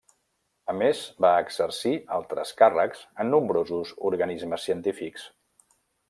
[0.71, 5.29] A més va exercir altres càrrecs en nombrosos organismes científics.